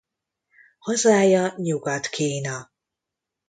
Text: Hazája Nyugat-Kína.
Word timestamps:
Hazája 0.79 1.53
Nyugat-Kína. 1.57 2.71